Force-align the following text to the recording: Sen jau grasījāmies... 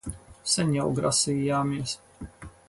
Sen 0.53 0.71
jau 0.77 0.87
grasījāmies... 1.01 1.95